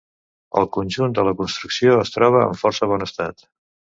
[0.61, 3.49] El conjunt de la construcció es troba en força bon estat.